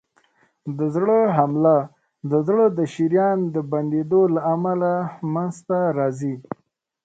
[0.77, 1.77] د زړه حمله
[2.31, 4.93] د زړه د شریان د بندېدو له امله
[5.33, 6.35] منځته راځي.